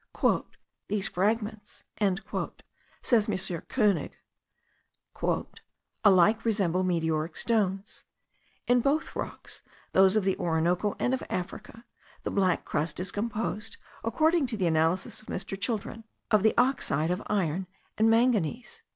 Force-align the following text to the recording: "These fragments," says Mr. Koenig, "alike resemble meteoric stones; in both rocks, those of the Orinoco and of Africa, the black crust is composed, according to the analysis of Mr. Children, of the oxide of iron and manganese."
"These 0.87 1.09
fragments," 1.09 1.83
says 3.03 3.27
Mr. 3.27 3.67
Koenig, 3.69 4.17
"alike 6.03 6.43
resemble 6.43 6.81
meteoric 6.81 7.37
stones; 7.37 8.05
in 8.65 8.79
both 8.81 9.15
rocks, 9.15 9.61
those 9.91 10.15
of 10.15 10.23
the 10.23 10.35
Orinoco 10.39 10.95
and 10.97 11.13
of 11.13 11.21
Africa, 11.29 11.85
the 12.23 12.31
black 12.31 12.65
crust 12.65 12.99
is 12.99 13.11
composed, 13.11 13.77
according 14.03 14.47
to 14.47 14.57
the 14.57 14.65
analysis 14.65 15.21
of 15.21 15.27
Mr. 15.27 15.55
Children, 15.61 16.03
of 16.31 16.41
the 16.41 16.55
oxide 16.57 17.11
of 17.11 17.21
iron 17.27 17.67
and 17.95 18.09
manganese." 18.09 18.81